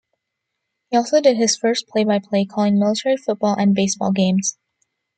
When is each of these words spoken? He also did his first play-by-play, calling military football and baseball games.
He 0.89 0.97
also 0.97 1.21
did 1.21 1.37
his 1.37 1.55
first 1.55 1.87
play-by-play, 1.87 2.45
calling 2.45 2.79
military 2.79 3.17
football 3.17 3.53
and 3.55 3.75
baseball 3.75 4.11
games. 4.11 4.57